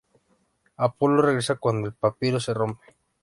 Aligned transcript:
Apolo 0.77 1.21
regresa 1.21 1.57
cuando 1.57 1.87
el 1.87 1.93
papiro 1.93 2.39
se 2.39 2.55
rompe. 2.55 2.95